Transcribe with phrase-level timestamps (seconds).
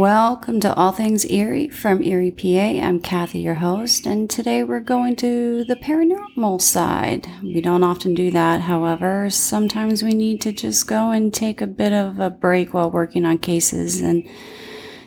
[0.00, 2.86] Welcome to All Things Erie from Erie, PA.
[2.86, 7.28] I'm Kathy, your host, and today we're going to the paranormal side.
[7.42, 11.66] We don't often do that, however, sometimes we need to just go and take a
[11.66, 14.26] bit of a break while working on cases, and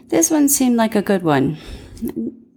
[0.09, 1.57] this one seemed like a good one.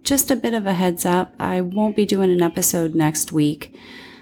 [0.03, 3.75] Just a bit of a heads up I won't be doing an episode next week.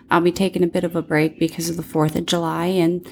[0.10, 3.06] I'll be taking a bit of a break because of the 4th of July, and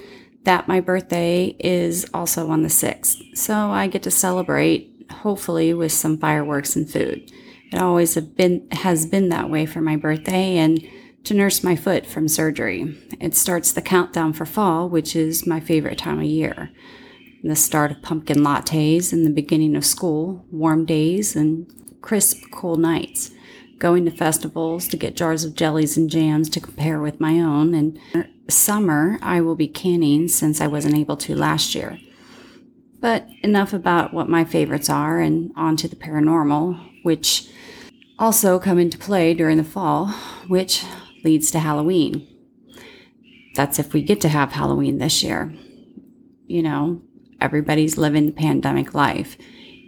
[0.46, 3.38] that my birthday is also on the 6th.
[3.38, 4.93] So I get to celebrate,
[5.24, 7.32] hopefully, with some fireworks and food.
[7.72, 10.88] It always have been, has been that way for my birthday and
[11.24, 12.98] to nurse my foot from surgery.
[13.20, 16.70] It starts the countdown for fall, which is my favorite time of year.
[17.44, 21.68] The start of pumpkin lattes and the beginning of school, warm days, and
[22.02, 23.32] crisp, cool nights
[23.80, 27.74] going to festivals to get jars of jellies and jams to compare with my own.
[27.74, 28.00] And
[28.48, 32.00] summer, I will be canning since I wasn't able to last year.
[33.04, 37.50] But enough about what my favorites are and on to the paranormal, which
[38.18, 40.08] also come into play during the fall,
[40.48, 40.86] which
[41.22, 42.26] leads to Halloween.
[43.56, 45.54] That's if we get to have Halloween this year.
[46.48, 47.02] You know,
[47.42, 49.38] everybody's living the pandemic life,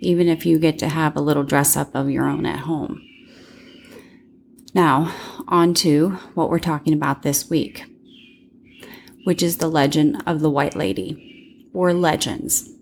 [0.02, 3.02] even if you get to have a little dress up of your own at home.
[4.74, 5.16] Now,
[5.48, 7.86] on to what we're talking about this week,
[9.24, 12.75] which is the legend of the White Lady, or legends.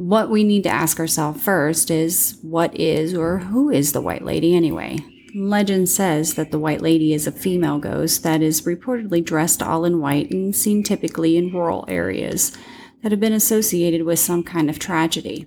[0.00, 4.24] What we need to ask ourselves first is what is or who is the White
[4.24, 4.96] Lady anyway?
[5.34, 9.84] Legend says that the White Lady is a female ghost that is reportedly dressed all
[9.84, 12.56] in white and seen typically in rural areas
[13.02, 15.46] that have been associated with some kind of tragedy.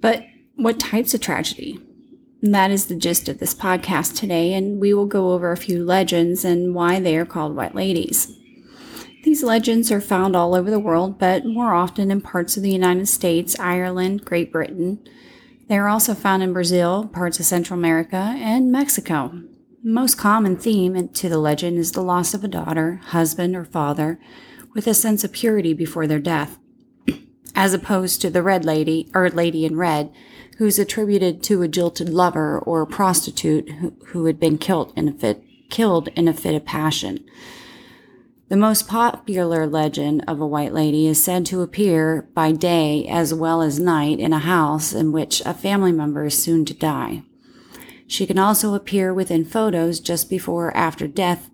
[0.00, 0.22] But
[0.54, 1.80] what types of tragedy?
[2.42, 5.84] That is the gist of this podcast today, and we will go over a few
[5.84, 8.38] legends and why they are called White Ladies.
[9.22, 12.72] These legends are found all over the world, but more often in parts of the
[12.72, 14.98] United States, Ireland, Great Britain.
[15.68, 19.42] They are also found in Brazil, parts of Central America, and Mexico.
[19.84, 24.18] most common theme to the legend is the loss of a daughter, husband, or father
[24.74, 26.58] with a sense of purity before their death,
[27.54, 30.12] as opposed to the Red Lady, or Lady in Red,
[30.58, 35.08] who's attributed to a jilted lover or a prostitute who, who had been killed in
[35.08, 37.24] a fit killed in a fit of passion.
[38.52, 43.32] The most popular legend of a white lady is said to appear by day as
[43.32, 47.22] well as night in a house in which a family member is soon to die.
[48.06, 51.48] She can also appear within photos just before or after death.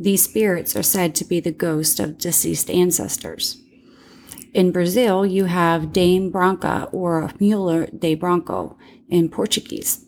[0.00, 3.60] These spirits are said to be the ghost of deceased ancestors.
[4.54, 8.78] In Brazil, you have Dame Branca or Mulher de Branco
[9.10, 10.06] in Portuguese.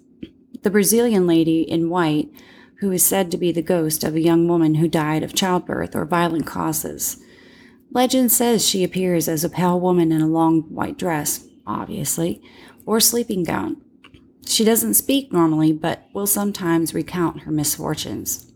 [0.62, 2.30] The Brazilian lady in white,
[2.80, 5.96] who is said to be the ghost of a young woman who died of childbirth
[5.96, 7.22] or violent causes.
[7.90, 12.42] Legend says she appears as a pale woman in a long white dress, obviously,
[12.86, 13.80] or sleeping gown.
[14.46, 18.50] She doesn't speak normally, but will sometimes recount her misfortunes.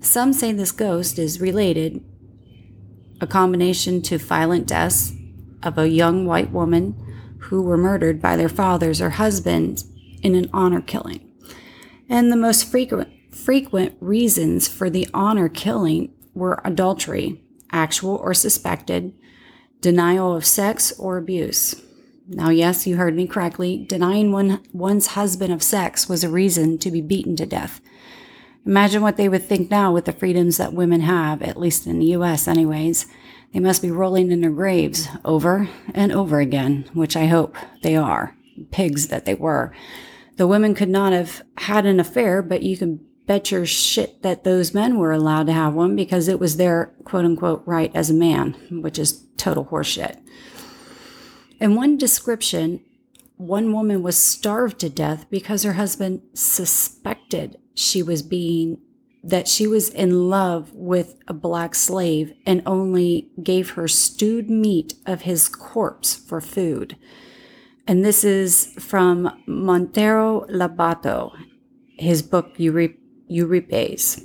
[0.00, 2.04] Some say this ghost is related
[3.20, 5.12] a combination to violent deaths
[5.62, 6.94] of a young white woman
[7.40, 9.84] who were murdered by their fathers or husbands
[10.22, 11.27] in an honor killing.
[12.08, 19.12] And the most frequent frequent reasons for the honor killing were adultery, actual or suspected,
[19.80, 21.80] denial of sex or abuse.
[22.26, 23.84] Now, yes, you heard me correctly.
[23.88, 27.80] Denying one, one's husband of sex was a reason to be beaten to death.
[28.66, 31.98] Imagine what they would think now with the freedoms that women have, at least in
[31.98, 33.06] the US, anyways.
[33.54, 37.96] They must be rolling in their graves over and over again, which I hope they
[37.96, 38.36] are.
[38.70, 39.72] Pigs that they were.
[40.38, 44.44] The women could not have had an affair, but you can bet your shit that
[44.44, 48.08] those men were allowed to have one because it was their quote unquote right as
[48.08, 50.16] a man, which is total horseshit.
[51.60, 52.80] In one description,
[53.36, 58.78] one woman was starved to death because her husband suspected she was being
[59.24, 64.94] that she was in love with a black slave and only gave her stewed meat
[65.04, 66.96] of his corpse for food.
[67.88, 71.32] And this is from Monteiro Lobato,
[71.98, 74.22] his book Urupês.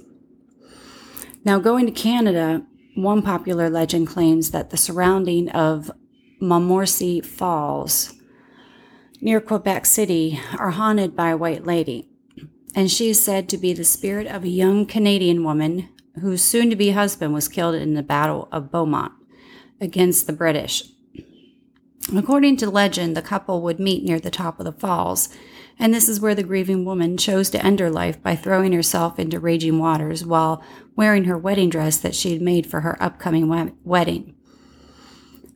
[1.45, 2.63] Now, going to Canada,
[2.95, 5.89] one popular legend claims that the surrounding of
[6.39, 8.13] Montmorency Falls
[9.21, 12.09] near Quebec City are haunted by a white lady
[12.75, 15.89] and she is said to be the spirit of a young Canadian woman
[16.19, 19.13] whose soon to be husband was killed in the Battle of Beaumont
[19.79, 20.83] against the British.
[22.11, 25.29] According to legend, the couple would meet near the top of the falls,
[25.79, 29.17] and this is where the grieving woman chose to end her life by throwing herself
[29.17, 30.63] into raging waters while
[30.95, 34.35] wearing her wedding dress that she had made for her upcoming wedding.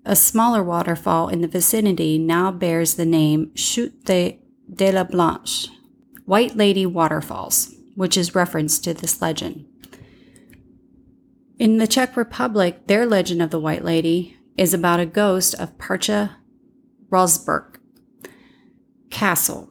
[0.06, 4.40] a smaller waterfall in the vicinity now bears the name Chute de,
[4.74, 5.68] de la Blanche,
[6.26, 9.66] White Lady Waterfalls, which is reference to this legend.
[11.60, 15.78] In the Czech Republic, their legend of the White Lady is about a ghost of
[15.78, 16.38] Percha
[17.10, 17.76] Rosberg
[19.10, 19.70] Castle,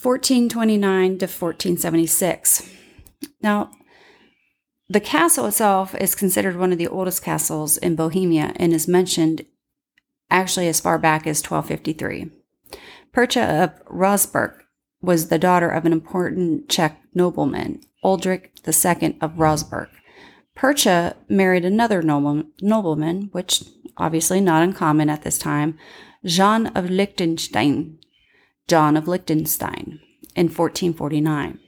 [0.00, 2.68] 1429 to 1476.
[3.42, 3.70] Now,
[4.88, 9.46] the castle itself is considered one of the oldest castles in Bohemia and is mentioned
[10.30, 12.30] actually as far back as 1253.
[13.12, 14.54] Percha of Rosberg
[15.00, 19.88] was the daughter of an important Czech nobleman, Uldrich II of Rosberg.
[20.60, 23.64] Percha married another nobleman, which
[23.96, 25.78] obviously not uncommon at this time,
[26.22, 27.98] Jean of Liechtenstein,
[28.68, 30.00] John of Liechtenstein,
[30.36, 31.58] in 1449.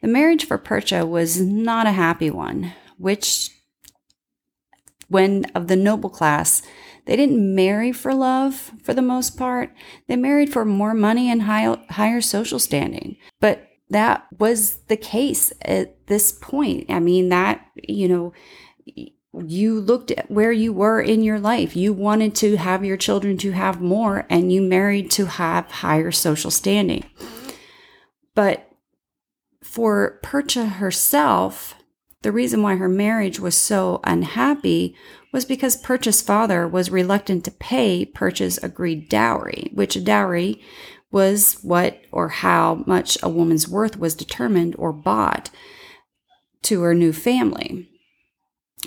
[0.00, 3.50] The marriage for Percha was not a happy one, which,
[5.08, 6.62] when of the noble class,
[7.04, 9.74] they didn't marry for love for the most part.
[10.08, 13.18] They married for more money and high, higher social standing.
[13.40, 16.90] But that was the case at this point.
[16.90, 18.32] I mean, that, you know,
[19.44, 21.76] you looked at where you were in your life.
[21.76, 26.10] You wanted to have your children to have more, and you married to have higher
[26.10, 27.04] social standing.
[28.34, 28.70] But
[29.62, 31.74] for Percha herself,
[32.22, 34.96] the reason why her marriage was so unhappy
[35.32, 40.62] was because Percha's father was reluctant to pay Percha's agreed dowry, which a dowry
[41.10, 45.50] was what or how much a woman's worth was determined or bought
[46.62, 47.88] to her new family.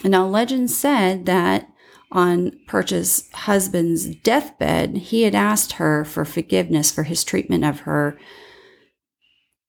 [0.03, 1.67] Now, legend said that
[2.11, 8.19] on Percha's husband's deathbed, he had asked her for forgiveness for his treatment of her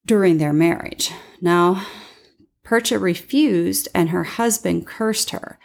[0.06, 1.12] during their marriage.
[1.40, 1.86] Now,
[2.64, 5.58] Percha refused, and her husband cursed her.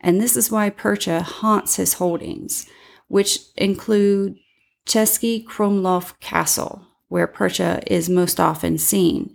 [0.00, 2.66] And this is why Percha haunts his holdings,
[3.08, 4.36] which include
[4.86, 9.34] Český Krumlov Castle, where Percha is most often seen.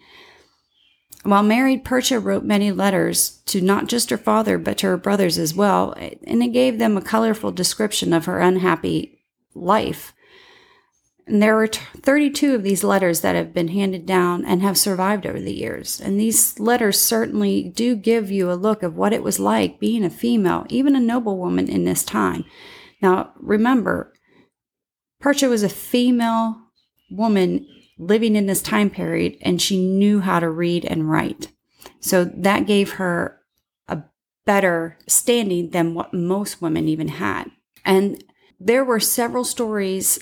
[1.24, 5.38] While married, Percha wrote many letters to not just her father, but to her brothers
[5.38, 5.94] as well,
[6.25, 9.19] and it gave them a colorful description of her unhappy
[9.53, 10.13] life.
[11.27, 15.27] And there are 32 of these letters that have been handed down and have survived
[15.27, 16.01] over the years.
[16.01, 20.04] And these letters certainly do give you a look of what it was like being
[20.04, 22.45] a female, even a noblewoman in this time.
[23.01, 24.13] Now, remember,
[25.21, 26.59] Percha was a female
[27.09, 31.51] woman living in this time period, and she knew how to read and write.
[32.00, 33.39] So that gave her
[33.88, 34.03] a
[34.45, 37.51] better standing than what most women even had.
[37.85, 38.23] And
[38.59, 40.19] there were several stories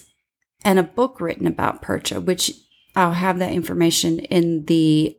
[0.63, 2.51] and a book written about Percha, which
[2.95, 5.15] I'll have that information in the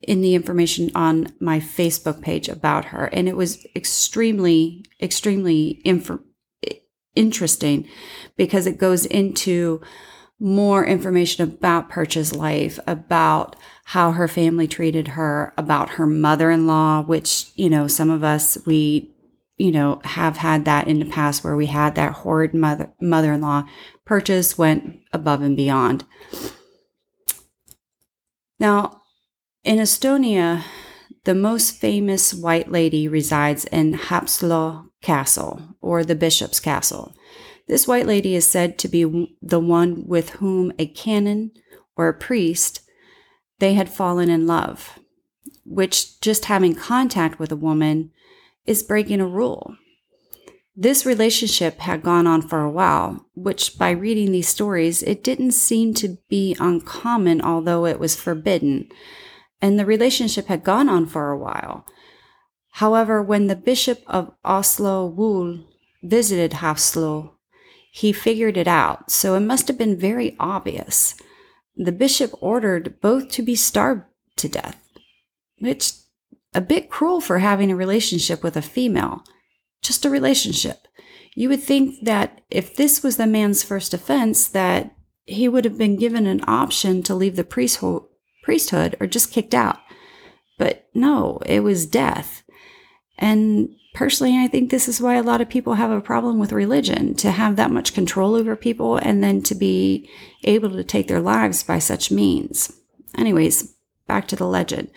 [0.00, 3.06] in the information on my Facebook page about her.
[3.06, 6.20] And it was extremely, extremely inf-
[7.14, 7.88] interesting
[8.36, 9.80] because it goes into
[10.40, 13.56] more information about Percha's life, about
[13.86, 18.22] how her family treated her, about her mother in law, which, you know, some of
[18.22, 19.10] us, we,
[19.56, 23.64] you know, have had that in the past where we had that horrid mother, mother-in-law.
[24.04, 26.04] Percha's went above and beyond.
[28.60, 29.02] Now,
[29.64, 30.62] in Estonia,
[31.24, 37.14] the most famous white lady resides in Haapsalu Castle, or the Bishop's Castle.
[37.66, 41.52] This white lady is said to be the one with whom a canon
[41.96, 42.80] or a priest
[43.58, 44.98] they had fallen in love,
[45.64, 48.10] which just having contact with a woman
[48.66, 49.76] is breaking a rule.
[50.80, 55.50] This relationship had gone on for a while, which by reading these stories, it didn't
[55.50, 58.88] seem to be uncommon, although it was forbidden.
[59.60, 61.84] And the relationship had gone on for a while.
[62.78, 65.64] However, when the Bishop of Oslo Wool
[66.02, 67.30] visited Haapsalu
[67.90, 71.16] he figured it out, so it must have been very obvious.
[71.76, 74.02] The bishop ordered both to be starved
[74.36, 74.80] to death,
[75.58, 75.94] which
[76.54, 79.24] a bit cruel for having a relationship with a female.
[79.82, 80.86] Just a relationship.
[81.34, 84.94] You would think that if this was the man's first offense, that
[85.24, 89.78] he would have been given an option to leave the priesthood or just kicked out.
[90.56, 92.44] But no, it was death.
[93.18, 96.52] And personally, I think this is why a lot of people have a problem with
[96.52, 100.08] religion to have that much control over people and then to be
[100.44, 102.72] able to take their lives by such means.
[103.16, 103.74] Anyways,
[104.06, 104.90] back to the legend.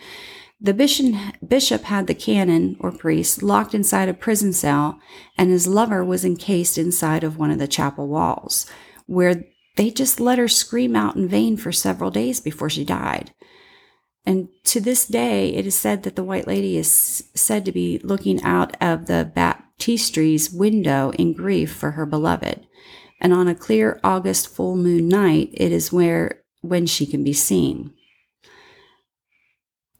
[0.60, 5.00] The bishop had the canon or priest locked inside a prison cell,
[5.36, 8.66] and his lover was encased inside of one of the chapel walls,
[9.06, 9.42] where
[9.76, 13.32] they just let her scream out in vain for several days before she died.
[14.24, 17.98] And to this day, it is said that the White Lady is said to be
[18.04, 19.30] looking out of the
[19.78, 22.66] Teastrey's window in grief for her beloved.
[23.20, 27.32] And on a clear August full moon night, it is where when she can be
[27.32, 27.92] seen.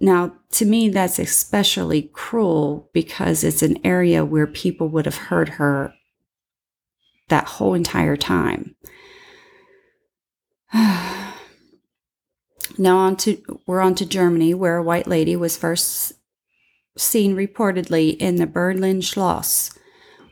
[0.00, 5.48] Now, to me, that's especially cruel because it's an area where people would have heard
[5.50, 5.94] her
[7.28, 8.74] that whole entire time.
[12.78, 16.12] now on to we're on to Germany, where a white lady was first
[16.96, 19.76] seen reportedly in the Berlin Schloss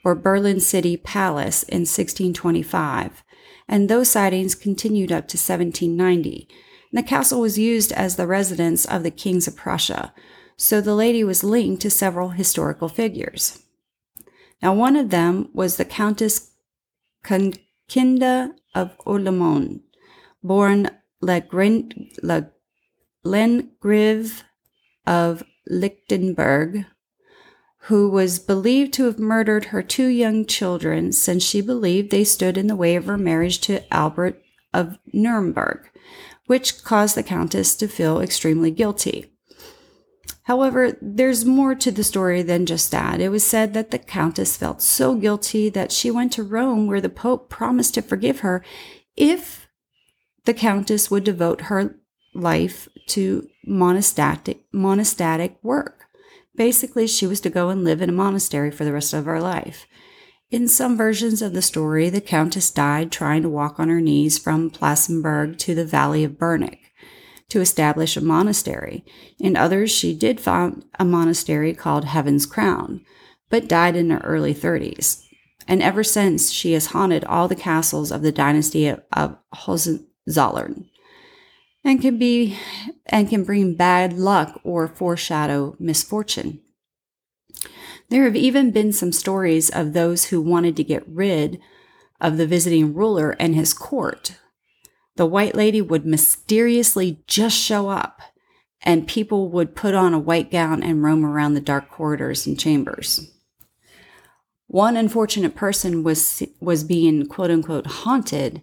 [0.04, 3.23] or Berlin City Palace in 1625,
[3.68, 6.49] and those sightings continued up to 1790
[6.90, 10.12] And the castle was used as the residence of the kings of Prussia,
[10.56, 13.62] so the lady was linked to several historical figures.
[14.62, 16.50] Now, one of them was the Countess
[17.25, 19.80] Kunigunde of Orlamünde,
[20.42, 20.90] born
[23.25, 24.45] Landgrave
[25.07, 26.87] of Leuchtenberg,
[27.85, 32.57] who was believed to have murdered her two young children since she believed they stood
[32.57, 35.91] in the way of her marriage to Albert of Nuremberg
[36.50, 39.33] which caused the Countess to feel extremely guilty.
[40.43, 43.21] However, there's more to the story than just that.
[43.21, 47.00] It was said that the Countess felt so guilty that she went to Rome, where
[47.00, 48.65] the Pope promised to forgive her
[49.17, 49.69] if
[50.44, 51.97] the Countess would devote her
[52.35, 56.06] life to monastic, monastic work.
[56.56, 59.40] Basically, she was to go and live in a monastery for the rest of her
[59.40, 59.87] life.
[60.50, 64.38] In some versions of the story, the Countess died trying to walk on her knees
[64.38, 66.78] from Plassenburg to the Valley of Berneck
[67.50, 69.04] to establish a monastery.
[69.38, 73.04] In others, she did found a monastery called Heaven's Crown,
[73.49, 75.23] but died in her early 30s.
[75.68, 79.37] And ever since, she has haunted all the castles of the dynasty of, of
[80.31, 80.87] Hohenzollern
[81.83, 82.57] and can be
[83.07, 86.61] and can bring bad luck or foreshadow misfortune.
[88.11, 91.61] There have even been some stories of those who wanted to get rid
[92.21, 94.37] of the visiting ruler and his court.
[95.17, 98.21] The white lady would mysteriously just show up,
[98.83, 102.59] and people would put on a white gown and roam around the dark corridors and
[102.59, 103.31] chambers.
[104.67, 108.63] One unfortunate person was was being quote unquote haunted,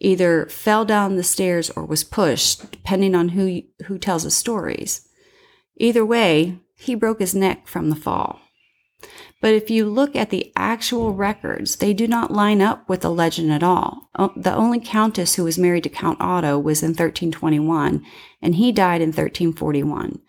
[0.00, 5.08] either fell down the stairs or was pushed, depending on who who tells the stories.
[5.76, 8.40] Either way, he broke his neck from the fall.
[9.40, 13.10] But if you look at the actual records, they do not line up with the
[13.10, 14.10] legend at all.
[14.34, 18.04] The only countess who was married to Count Otto was in 1321,
[18.40, 20.20] and he died in 1341.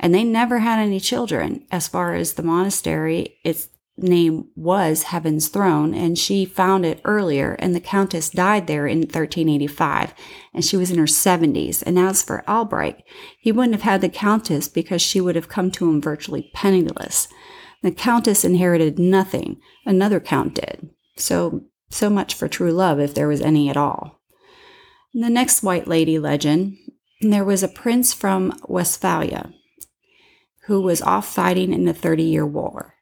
[0.00, 1.64] And they never had any children.
[1.70, 7.52] As far as the monastery, its name was Heaven's Throne, and she found it earlier,
[7.58, 10.14] and the countess died there in 1385,
[10.54, 11.82] and she was in her 70s.
[11.82, 13.02] And as for Albrecht,
[13.38, 17.28] he wouldn't have had the countess because she would have come to him virtually penniless.
[17.82, 20.90] The countess inherited nothing, another count did.
[21.16, 24.20] So, so much for true love, if there was any at all.
[25.14, 26.76] In the next White Lady legend,
[27.20, 29.52] there was a prince from Westphalia
[30.66, 32.97] who was off fighting in the Thirty Year War.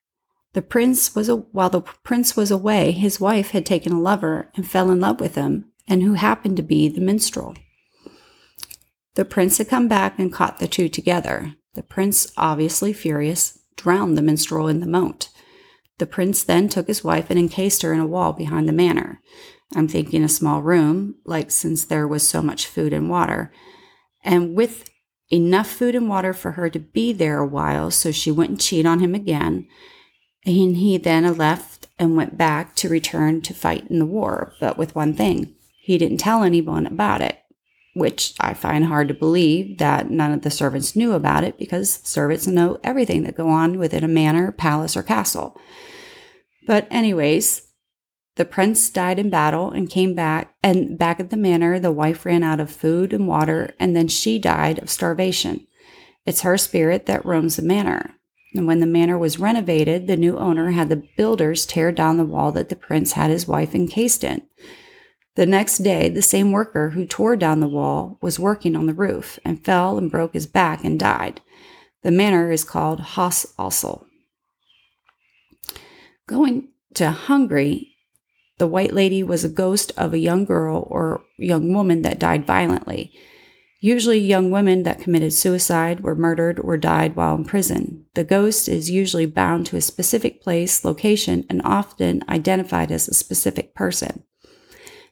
[0.56, 4.50] The prince was a, while the prince was away, his wife had taken a lover
[4.54, 7.54] and fell in love with him, and who happened to be the minstrel.
[9.16, 11.56] The prince had come back and caught the two together.
[11.74, 15.28] The prince, obviously furious, drowned the minstrel in the moat.
[15.98, 19.20] The prince then took his wife and encased her in a wall behind the manor.
[19.74, 23.52] I'm thinking a small room, like since there was so much food and water,
[24.24, 24.88] and with
[25.30, 28.86] enough food and water for her to be there a while so she wouldn't cheat
[28.86, 29.68] on him again.
[30.46, 34.78] And he then left and went back to return to fight in the war, but
[34.78, 37.42] with one thing he didn't tell anyone about it
[37.96, 41.94] which I find hard to believe that none of the servants knew about it because
[42.04, 45.58] servants know everything that go on within a manor, palace, or castle.
[46.66, 47.62] But anyways,
[48.34, 52.26] the prince died in battle and came back and back at the manor the wife
[52.26, 55.66] ran out of food and water and then she died of starvation.
[56.26, 58.14] It's her spirit that roams the manor.
[58.54, 62.24] And when the manor was renovated, the new owner had the builders tear down the
[62.24, 64.42] wall that the prince had his wife encased in.
[65.34, 68.94] The next day, the same worker who tore down the wall was working on the
[68.94, 71.42] roof and fell and broke his back and died.
[72.02, 74.06] The manor is called Haus also.
[76.26, 77.96] Going to Hungary,
[78.58, 82.46] the white lady was a ghost of a young girl or young woman that died
[82.46, 83.12] violently.
[83.86, 88.04] Usually, young women that committed suicide were murdered or died while in prison.
[88.14, 93.14] The ghost is usually bound to a specific place, location, and often identified as a
[93.14, 94.24] specific person.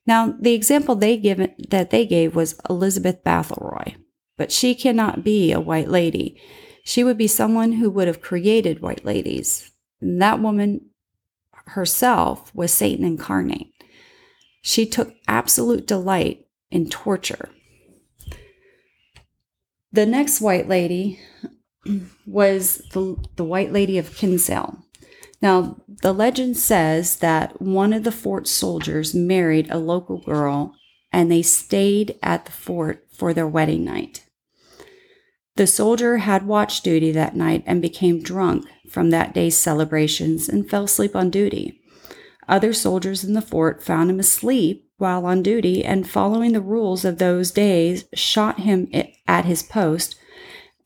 [0.08, 1.38] Now, the example they give
[1.68, 3.94] that they gave was Elizabeth Bathory,
[4.36, 6.42] but she cannot be a white lady.
[6.82, 9.70] She would be someone who would have created white ladies.
[10.00, 10.90] And that woman
[11.66, 13.68] herself was Satan incarnate.
[14.62, 17.50] She took absolute delight in torture.
[19.94, 21.20] The next white lady
[22.26, 24.84] was the, the White Lady of Kinsale.
[25.40, 30.74] Now, the legend says that one of the fort soldiers married a local girl
[31.12, 34.26] and they stayed at the fort for their wedding night.
[35.54, 40.68] The soldier had watch duty that night and became drunk from that day's celebrations and
[40.68, 41.80] fell asleep on duty.
[42.48, 47.04] Other soldiers in the fort found him asleep while on duty and, following the rules
[47.04, 48.90] of those days, shot him
[49.26, 50.16] at his post.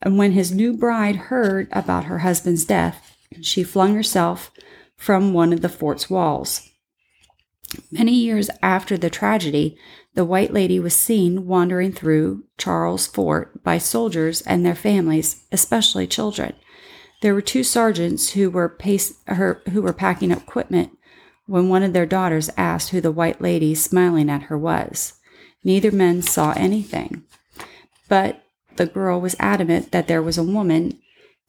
[0.01, 4.51] And when his new bride heard about her husband's death, she flung herself
[4.95, 6.69] from one of the fort's walls.
[7.91, 9.77] Many years after the tragedy,
[10.15, 16.07] the White Lady was seen wandering through Charles Fort by soldiers and their families, especially
[16.07, 16.53] children.
[17.21, 20.97] There were two sergeants who were, pace, her, who were packing up equipment
[21.49, 25.13] when one of their daughters asked who the White Lady smiling at her was.
[25.63, 27.23] Neither men saw anything.
[28.07, 28.43] But
[28.75, 30.99] the girl was adamant that there was a woman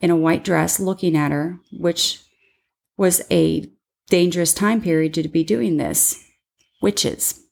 [0.00, 2.22] in a white dress looking at her, which
[2.96, 3.70] was a
[4.08, 6.24] dangerous time period to be doing this.
[6.80, 7.42] Witches.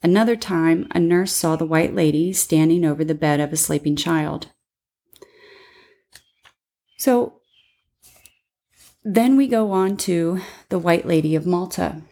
[0.00, 3.96] Another time, a nurse saw the white lady standing over the bed of a sleeping
[3.96, 4.46] child.
[6.98, 7.37] So
[9.14, 12.02] then we go on to the White Lady of Malta.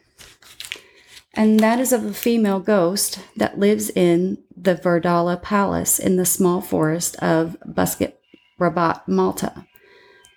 [1.35, 6.25] And that is of a female ghost that lives in the Verdala Palace in the
[6.25, 8.19] small forest of Buskett
[8.59, 9.67] Rabat, Malta.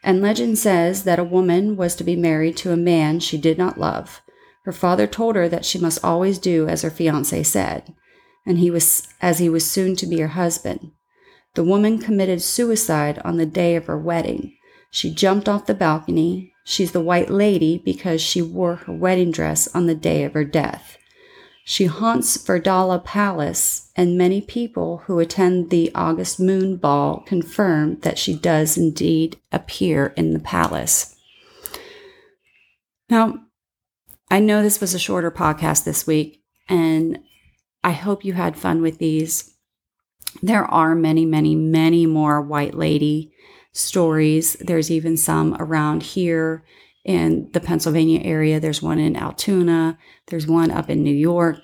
[0.03, 3.57] And legend says that a woman was to be married to a man she did
[3.57, 4.21] not love.
[4.65, 7.93] Her father told her that she must always do as her fiance said,
[8.45, 10.91] and he was as he was soon to be her husband.
[11.55, 14.57] The woman committed suicide on the day of her wedding.
[14.91, 16.48] She jumped off the balcony.
[16.69, 20.43] She's the white lady because she wore her wedding dress on the day of her
[20.43, 20.99] death.
[21.65, 28.19] She haunts Verdala Palace, and many people who attend the August Moon Ball confirm that
[28.19, 31.15] she does indeed appear in the palace.
[33.09, 33.39] Now,
[34.29, 37.17] I know this was a shorter podcast this week, and
[37.83, 39.55] I hope you had fun with these.
[40.43, 43.33] There are many, many, many more White Lady
[43.71, 44.53] stories.
[44.59, 46.63] There's even some around here
[47.05, 48.59] in the Pennsylvania area.
[48.59, 49.97] There's one in Altoona.
[50.27, 51.57] There's one up in New York.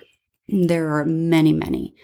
[0.48, 1.94] There are many, many.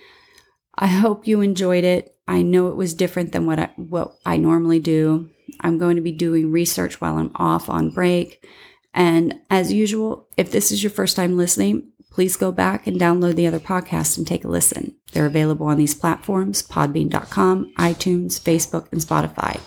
[0.77, 2.17] I hope you enjoyed it.
[2.27, 5.31] I know it was different than what I, what I normally do.
[5.61, 8.47] I'm going to be doing research while I'm off on break.
[8.95, 13.37] And as usual, if this is your first time listening, please go back and download
[13.37, 14.95] the other podcasts and take a listen.
[15.13, 19.61] They're available on these platforms podbean.com, iTunes, Facebook, and Spotify.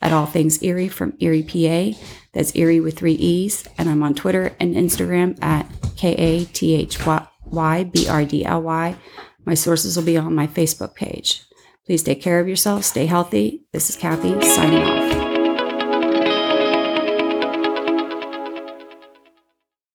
[0.00, 1.98] At All Things Erie from Erie, PA.
[2.32, 3.64] That's Erie with three E's.
[3.76, 8.44] And I'm on Twitter and Instagram at K A T H Y B R D
[8.44, 8.96] L Y.
[9.44, 11.42] My sources will be on my Facebook page.
[11.86, 13.64] Please take care of yourself, stay healthy.
[13.72, 15.17] This is Kathy signing off.